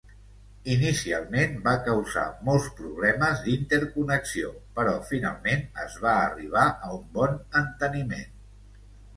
Inicialment 0.75 1.51
va 1.67 1.73
causar 1.87 2.23
molts 2.47 2.69
problemes 2.79 3.43
d'interconnexió 3.43 4.49
però 4.79 4.97
finalment 5.11 5.63
es 5.85 5.99
va 6.07 6.15
arribar 6.23 6.67
a 6.89 6.93
un 7.01 7.05
bon 7.21 7.39
enteniment. 7.65 8.35